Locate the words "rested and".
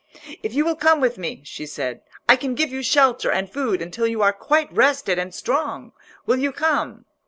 4.73-5.31